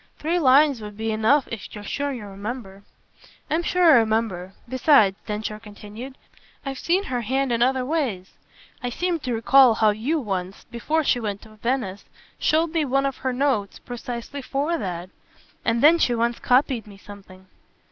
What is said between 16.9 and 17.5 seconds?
something."